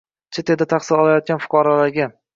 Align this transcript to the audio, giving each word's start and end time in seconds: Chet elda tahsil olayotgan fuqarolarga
Chet 0.37 0.49
elda 0.53 0.67
tahsil 0.71 1.03
olayotgan 1.03 1.45
fuqarolarga 1.45 2.13